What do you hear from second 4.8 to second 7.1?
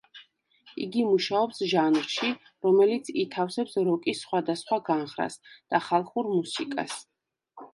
განხრას და ხალხურ მუსიკას.